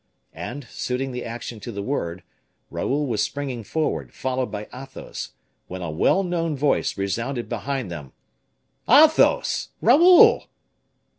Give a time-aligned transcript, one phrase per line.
[0.33, 2.23] And, suiting the action to the word,
[2.71, 5.33] Raoul was springing forward, followed by Athos,
[5.67, 8.11] when a well known voice resounded behind them,
[8.89, 9.69] "Athos!
[9.79, 10.47] Raoul!"